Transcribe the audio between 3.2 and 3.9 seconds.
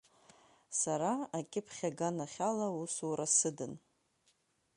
сыдын.